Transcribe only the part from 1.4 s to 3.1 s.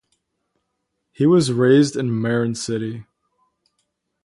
raised in Marin City.